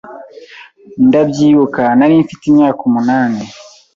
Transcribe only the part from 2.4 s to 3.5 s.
imyaka umunani